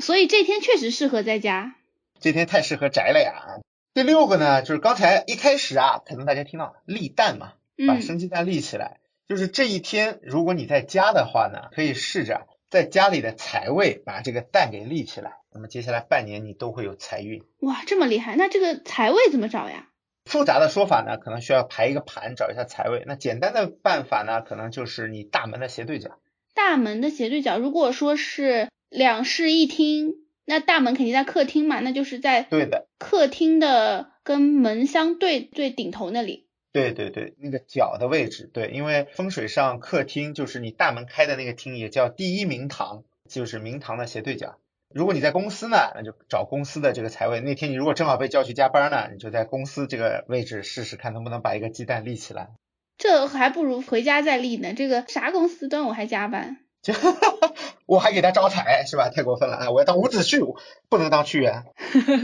[0.00, 1.74] 所以这天确实适合在家。
[2.20, 3.58] 这天太适合宅了呀。
[3.92, 7.54] 第六个呢，就是刚才一开始啊，可能大家听到立蛋嘛，
[7.88, 9.00] 把生鸡蛋立起来。
[9.26, 15.38] 就是这一天，如果你在家的话呢，可以试着在家里的财位把这个蛋给立起来。
[15.58, 17.42] 那么接下来半年你都会有财运。
[17.58, 18.36] 哇，这么厉害！
[18.36, 19.88] 那这个财位怎么找呀？
[20.24, 23.02] 复杂的说法呢，可能需要排一个盘找一下财位。
[23.08, 26.20] 那简单的办法呢，可能就是你大门的斜对角。
[26.54, 36.46] 大门的斜对角，如果说是两室一厅，那大门肯定在客厅嘛，那就是在对的客厅的跟门相对最顶头那里。
[36.70, 44.56] 对对对，那个角的位置，对，因为风水上客厅就是你大门开的那个厅，也叫第一明堂，就是明堂的斜对角。
[44.94, 47.40] 如果你在公司呢，那就找公司的这个财位。
[47.40, 52.50] 那天你如果正好被叫去加班呢，你就在公司这个位置试试看能不能把一个鸡蛋立起来。
[52.96, 54.72] 这还不如回家再立呢。
[54.74, 56.56] 这个啥公司端午还加班？
[57.86, 59.10] 我还给他招财是吧？
[59.10, 59.70] 太过分了啊！
[59.70, 60.58] 我要当伍子胥，
[60.88, 61.64] 不能当屈原。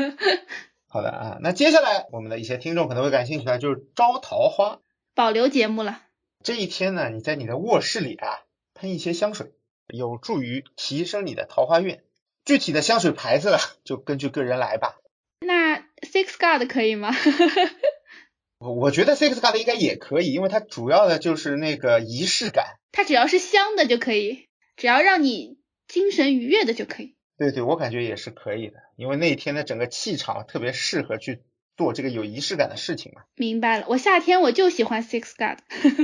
[0.88, 4.80] 好的啊，那接下来我们的一些听众可能会感兴趣的，就是招桃花，
[5.14, 6.00] 保留节目了。
[6.42, 8.28] 这一天呢，你在你的卧室里啊，
[8.74, 9.52] 喷一些香水，
[9.88, 12.00] 有助于提升你的桃花运。
[12.44, 14.96] 具体的香水牌子 就根据个人来吧。
[15.40, 17.14] 那 Six God 可以吗？
[18.58, 22.78] 我我觉得 Six God 应该也可以，因为它主要的就是那个仪式感。
[22.92, 27.14] 它只要是香的就可以，只要让你精神愉悦的就可以。
[27.36, 31.40] 对对，我感觉也是可以的，因为那一天的整个气场特别适合去
[31.76, 33.22] 做这个有仪式感的事情嘛。
[33.36, 35.58] 明白了，我夏天我就喜欢 Six God，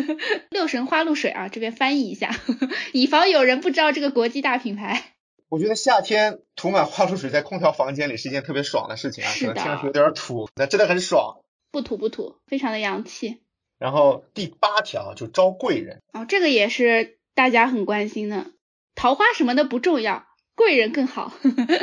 [0.51, 2.35] 六神花露水啊，这边翻译一下，
[2.93, 5.15] 以防有人不知道这个国际大品牌。
[5.51, 11.41] 我觉得夏天涂满花露水在空调房间里是一件特别爽的事情啊，可能听上去有点土，但真的很爽。
[11.73, 13.43] 不土不土，非常的洋气。
[13.77, 18.47] 然后第八条就招贵人哦，这个也是大家很关心的，
[18.95, 20.25] 桃花什么的不重要，
[20.55, 21.33] 贵人更好。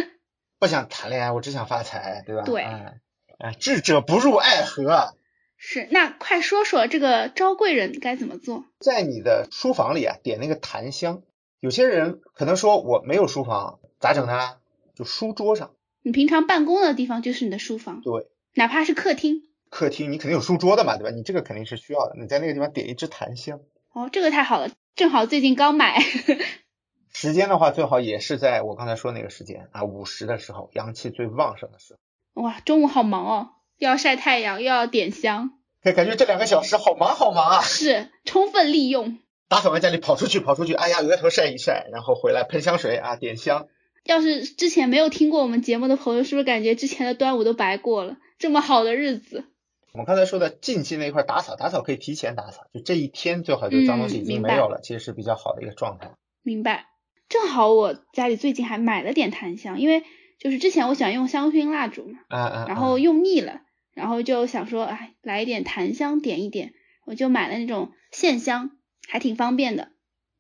[0.60, 2.44] 不想谈恋爱，我只想发财，对吧？
[2.44, 2.62] 对。
[2.62, 5.14] 哎，智者不入爱河。
[5.58, 8.64] 是，那快说说这个招贵人该怎么做？
[8.80, 11.22] 在你的书房里啊，点那个檀香。
[11.60, 14.58] 有些人可能说我没有书房，咋整呢？
[14.96, 15.72] 就书桌上。
[16.04, 18.02] 你平常办公的地方就是你的书房。
[18.02, 18.28] 对。
[18.54, 19.44] 哪怕是客厅。
[19.70, 21.16] 客厅你肯定有书桌的嘛，对吧？
[21.16, 22.16] 你这个肯定是需要的。
[22.20, 23.60] 你在那个地方点一支檀香。
[23.94, 26.00] 哦，这个太好了，正好最近刚买。
[27.14, 32.44] 时间的话，最好也是在我刚才说那个时间啊，午时的时候，阳气最旺盛的时候。
[32.44, 35.52] 哇，中午好忙哦，又要晒太阳，又要点香。
[35.82, 37.62] 感觉这两个小时好忙好忙啊。
[37.62, 39.20] 是，充分利用。
[39.50, 43.68] 打扫完家里，跑出去，跑出去，哎呀，额头晒一晒，然后回来喷香水啊，点香。
[44.04, 48.18] 要是之前没有听过我们节目的朋友，是不是感觉之前的端午都白过了？
[48.38, 49.46] 这么好的日子。
[49.94, 56.12] 我们刚才说的近期那一块打扫，打扫可以提前打扫，就这一天最好就脏东西已经没有了，其实是比较好的一个状态。
[56.44, 56.86] 明白。
[57.30, 60.04] 正好我家里最近还买了点檀香，因为
[60.40, 63.62] 就是之前我喜欢用香薰蜡烛嘛，嗯嗯，然后用腻了，
[63.94, 66.74] 然后就想说，哎，来一点檀香点一点，
[67.06, 68.72] 我就买了那种线香。
[69.08, 69.90] 还挺方便的。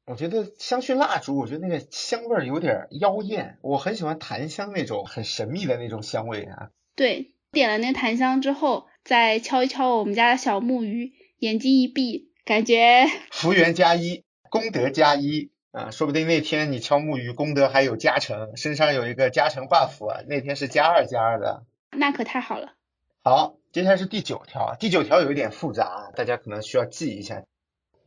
[0.06, 3.58] 我觉得香薰蜡烛，我觉得那个香味儿有点妖艳。
[3.62, 6.70] 我很喜欢檀香那种很神秘的那种香味啊。
[6.96, 15.92] 对，点了那个檀香之后，再敲一敲我们家的小木鱼，眼睛一闭，感觉 福缘加一，功德加一啊！
[15.92, 21.66] 说不定那天你敲木鱼，功德还有加成，身上有一个加成 buff 啊，那天是加二加二的。
[21.92, 22.76] 那可太好了。
[23.24, 27.44] 好，接下来是第九条，第九条有一点复杂，大家可能需要记一下。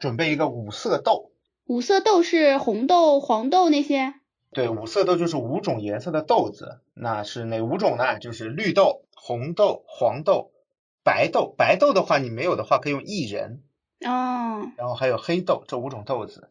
[0.01, 1.31] 准备一个五色豆，
[1.67, 4.15] 五色豆是红豆、黄豆那些？
[4.51, 8.19] 对，五色豆就是五种颜色的豆子，那是哪五种呢？
[8.19, 10.51] 就是绿豆、红豆、黄豆、
[11.05, 11.55] 白豆。
[11.57, 13.63] 白豆的话，你没有的话可以用薏仁
[14.01, 14.73] 哦。
[14.77, 16.49] 然后还有黑豆，这五种豆子。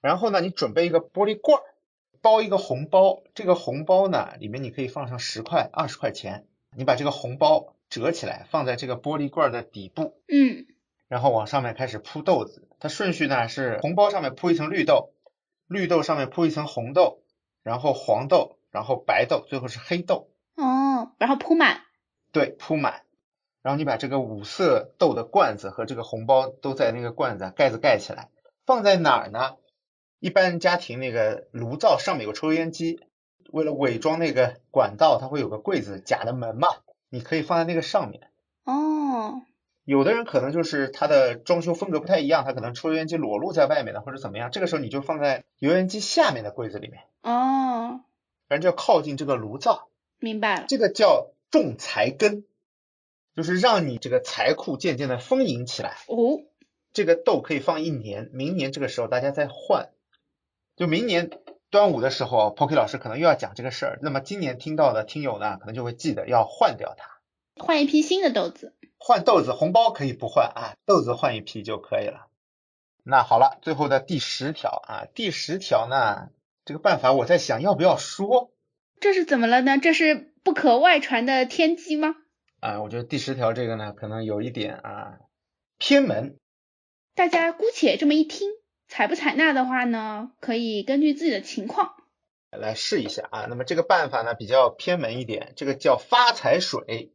[0.00, 1.62] 然后呢，你准备一个玻璃罐，
[2.20, 3.22] 包一个红包。
[3.34, 6.46] 这个红包呢，里面你可以放上十块、二十块钱。
[6.76, 10.20] 你把这个红包折起来，放在这个玻璃罐的底部。
[10.28, 10.66] 嗯。
[11.08, 15.12] 然后往上面开始铺豆子，它顺序呢是红包上面铺一层绿豆，
[15.66, 17.22] 绿豆上面铺一层红豆，
[17.62, 20.28] 然后黄豆，然后白豆，最后是黑豆。
[20.54, 21.82] 哦，然后铺满。
[22.30, 23.02] 对，铺满。
[23.62, 28.28] 然后你把这个五色豆的罐子和这个红包都在那个罐子盖子盖起来，
[28.66, 29.56] 放在哪儿呢？
[30.20, 33.00] 一般家庭那个炉灶上面有抽烟机，
[33.50, 36.68] 为了伪装那个管道，它会有个柜子假的门嘛，
[37.08, 38.30] 你可以放在那个上面。
[38.64, 39.42] 哦。
[39.88, 47.04] 有的人可能就是他的装修风格不太一样，他可能抽油烟机裸露在外面的或者怎么样，这个时候你就放在油烟机下面的柜子里面。
[47.22, 48.02] 哦，
[48.48, 49.88] 反正就要靠近这个炉灶。
[50.18, 50.66] 明白了。
[50.68, 52.44] 这个叫种财根，
[53.34, 55.96] 就是让你这个财库渐渐的丰盈起来。
[56.08, 56.42] 哦。
[56.92, 59.88] 这个豆可以放一年，明年这个时候大家再换。
[60.76, 61.30] 就明年
[61.70, 68.74] 端午的时候，Poki 老师可能又要讲这个事儿，那么今年听到的听友呢，可能就会记得要换掉它，换一批新的豆子。
[68.98, 72.26] 换豆子，红包可以不换啊，豆子换一批就可以了。
[73.04, 76.30] 那好了，最后的第十条啊，第十条呢，
[76.64, 78.52] 这个办法我在想要不要说？
[79.00, 79.78] 这是怎么了呢？
[79.78, 82.16] 这是不可外传的天机吗？
[82.60, 85.18] 啊，我觉得第十条这个呢，可能有一点啊
[85.78, 86.36] 偏门。
[87.14, 88.50] 大家姑且这么一听，
[88.88, 91.94] 采不采纳的话呢，可以根据自己的情况
[92.50, 93.46] 来试一下啊。
[93.48, 97.12] 那么这个办法呢比较偏门一点，这个叫发财水。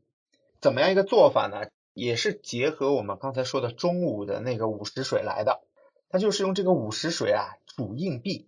[0.64, 1.68] 怎么样一个做法呢？
[1.94, 5.60] 也是结合我们刚才说的中午的那个午时水来的。
[6.08, 8.48] 它就是用这个午时水啊煮硬币，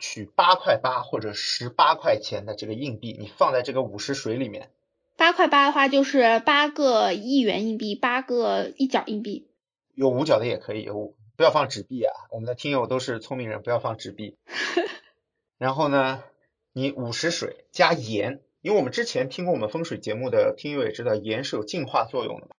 [0.00, 4.72] 取八块八或者十八块钱的这个硬币，你放在这个午时水里面。
[5.16, 9.46] 八块八的话就是八个一元硬币，八个一角硬币。
[9.94, 12.12] 有五角的也可以，有不要放纸币啊。
[12.32, 14.36] 我们的听友都是聪明人，不要放纸币。
[15.58, 16.24] 然后呢，
[16.72, 18.40] 你午时水加盐。
[18.62, 22.54] 因为我们之前听过我们风水节目的听友也知道，盐是有净化作用的嘛。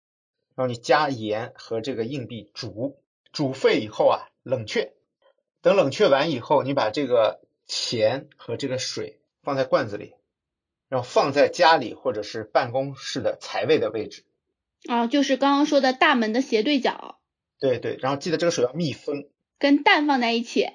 [0.55, 2.99] 然后你加盐和这个硬币煮，
[3.31, 4.93] 煮沸以后啊，冷却。
[5.61, 10.13] 等冷却完以后，你把这个钱和这个水放在罐子里，
[10.89, 14.25] 然后放在家里或者是办公室的财位的位置。
[14.89, 17.21] 啊，就是刚刚说的大门的斜对角，
[17.59, 20.67] 对对，然后记得这个水要密封，跟蛋放在一起。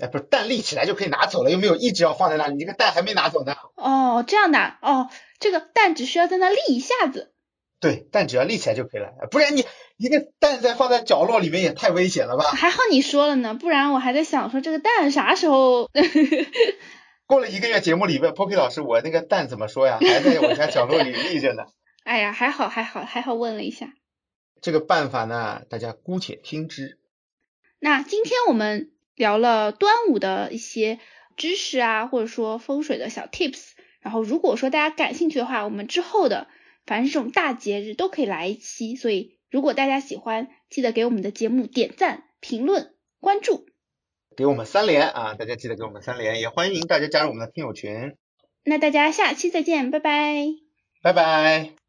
[0.00, 3.54] 哎，不是蛋立起来就可以拿走了，又没有一直要放在那里，你这个蛋还没拿走呢。
[3.76, 7.32] 哦，这样的哦，这个蛋只需要在那立一下子。
[7.80, 9.64] 对，蛋只要立起来就可以了，不然你
[9.96, 12.44] 一个蛋再放在角落里面也太危险了吧？
[12.44, 15.88] 还好你说了呢，不然我还在想说这个蛋啥时候。
[17.26, 19.98] 过了一个月，节目里问 Poki 老师，我那个蛋怎么说呀？
[20.00, 21.62] 还在我家角落里立着呢。
[22.02, 23.92] 哎呀，还好还好还好，问了一下。
[24.60, 26.98] 这个办法呢，大家姑且听之。
[27.78, 28.90] 那今天我们
[29.20, 30.98] 聊了端午的一些
[31.36, 33.70] 知识啊，或者说风水的小 tips。
[34.00, 36.48] 然后如果说大家感兴趣的话，我们之后的。
[36.86, 43.66] 凡是这种大节日都可以来一期，所以如果大家喜欢，记得给我们的节目点赞、评论、关注，
[44.34, 45.34] 给我们三连啊！
[45.34, 48.16] 大家记得给我们三连，也欢迎大家加入我们的听友群。
[48.64, 50.46] 那大家下期再见，拜拜，
[51.02, 51.79] 拜拜。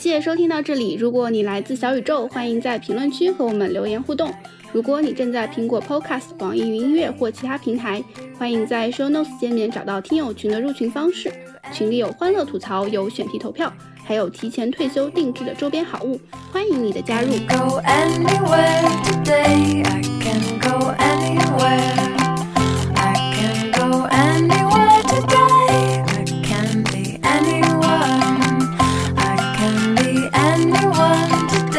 [0.00, 0.94] 谢收听到这里。
[0.94, 4.32] 如果你来自小宇宙，欢迎在评论区和我们留言互动。
[4.72, 8.02] 如果你正在苹果 Podcast、网易云音乐或其他平台，
[8.38, 11.30] 欢迎在 Show Notes 界面找到听友群的入群方式。
[11.70, 13.70] 群里有欢乐吐槽，有选题投票，
[14.02, 16.18] 还有提前退休定制的周边好物，
[16.50, 17.28] 欢迎你的加入。
[17.46, 22.09] go any way today i can go any way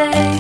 [0.10, 0.31] day.